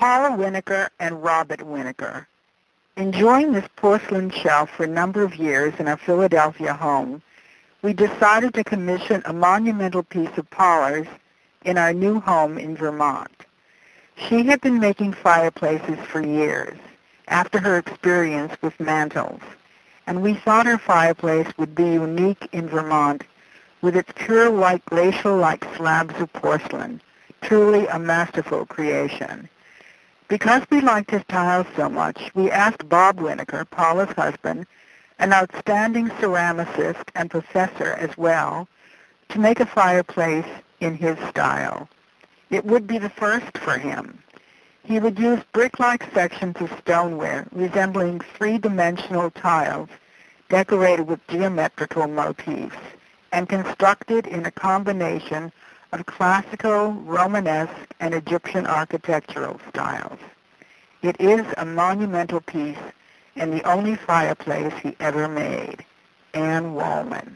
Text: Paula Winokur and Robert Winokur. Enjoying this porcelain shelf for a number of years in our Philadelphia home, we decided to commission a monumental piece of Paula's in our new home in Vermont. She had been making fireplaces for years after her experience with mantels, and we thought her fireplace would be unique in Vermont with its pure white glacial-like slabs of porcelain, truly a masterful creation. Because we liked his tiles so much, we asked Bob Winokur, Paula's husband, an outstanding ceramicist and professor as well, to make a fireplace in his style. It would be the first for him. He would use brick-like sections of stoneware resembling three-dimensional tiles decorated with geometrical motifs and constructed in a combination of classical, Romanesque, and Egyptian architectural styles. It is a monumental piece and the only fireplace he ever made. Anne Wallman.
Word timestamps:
Paula 0.00 0.34
Winokur 0.34 0.88
and 0.98 1.22
Robert 1.22 1.60
Winokur. 1.60 2.24
Enjoying 2.96 3.52
this 3.52 3.68
porcelain 3.76 4.30
shelf 4.30 4.70
for 4.70 4.84
a 4.84 4.86
number 4.86 5.22
of 5.22 5.36
years 5.36 5.74
in 5.78 5.86
our 5.88 5.98
Philadelphia 5.98 6.72
home, 6.72 7.20
we 7.82 7.92
decided 7.92 8.54
to 8.54 8.64
commission 8.64 9.20
a 9.26 9.34
monumental 9.34 10.02
piece 10.02 10.38
of 10.38 10.48
Paula's 10.48 11.06
in 11.66 11.76
our 11.76 11.92
new 11.92 12.18
home 12.18 12.56
in 12.56 12.78
Vermont. 12.78 13.44
She 14.16 14.44
had 14.44 14.62
been 14.62 14.80
making 14.80 15.12
fireplaces 15.12 15.98
for 16.06 16.26
years 16.26 16.78
after 17.28 17.58
her 17.58 17.76
experience 17.76 18.54
with 18.62 18.80
mantels, 18.80 19.42
and 20.06 20.22
we 20.22 20.32
thought 20.32 20.64
her 20.64 20.78
fireplace 20.78 21.52
would 21.58 21.74
be 21.74 21.84
unique 21.84 22.48
in 22.52 22.70
Vermont 22.70 23.24
with 23.82 23.94
its 23.94 24.12
pure 24.16 24.50
white 24.50 24.82
glacial-like 24.86 25.62
slabs 25.76 26.18
of 26.18 26.32
porcelain, 26.32 27.02
truly 27.42 27.86
a 27.88 27.98
masterful 27.98 28.64
creation. 28.64 29.46
Because 30.30 30.62
we 30.70 30.80
liked 30.80 31.10
his 31.10 31.24
tiles 31.24 31.66
so 31.74 31.88
much, 31.88 32.30
we 32.34 32.52
asked 32.52 32.88
Bob 32.88 33.18
Winokur, 33.18 33.68
Paula's 33.68 34.14
husband, 34.14 34.64
an 35.18 35.32
outstanding 35.32 36.06
ceramicist 36.06 37.02
and 37.16 37.28
professor 37.28 37.94
as 37.94 38.16
well, 38.16 38.68
to 39.30 39.40
make 39.40 39.58
a 39.58 39.66
fireplace 39.66 40.46
in 40.78 40.94
his 40.94 41.18
style. 41.30 41.88
It 42.48 42.64
would 42.64 42.86
be 42.86 42.96
the 42.98 43.10
first 43.10 43.58
for 43.58 43.76
him. 43.76 44.22
He 44.84 45.00
would 45.00 45.18
use 45.18 45.40
brick-like 45.52 46.14
sections 46.14 46.54
of 46.60 46.70
stoneware 46.78 47.48
resembling 47.50 48.20
three-dimensional 48.20 49.32
tiles 49.32 49.88
decorated 50.48 51.08
with 51.08 51.26
geometrical 51.26 52.06
motifs 52.06 52.76
and 53.32 53.48
constructed 53.48 54.28
in 54.28 54.46
a 54.46 54.52
combination 54.52 55.50
of 55.92 56.06
classical, 56.06 56.92
Romanesque, 56.92 57.94
and 58.00 58.14
Egyptian 58.14 58.66
architectural 58.66 59.60
styles. 59.70 60.18
It 61.02 61.16
is 61.20 61.46
a 61.56 61.64
monumental 61.64 62.40
piece 62.40 62.78
and 63.36 63.52
the 63.52 63.62
only 63.64 63.96
fireplace 63.96 64.72
he 64.82 64.96
ever 65.00 65.28
made. 65.28 65.84
Anne 66.34 66.74
Wallman. 66.74 67.32